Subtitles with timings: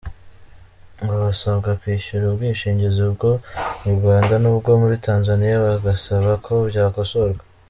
[1.01, 3.31] Ngo basabwa kwishyura ubwishingizi bwo
[3.81, 7.41] mu Rwanda n’ubwo muri Tanzaniya, bagasaba ko byakosorwa.